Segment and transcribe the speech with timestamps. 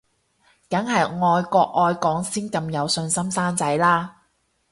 [0.67, 4.21] 梗係愛國愛港先咁有信心生仔啦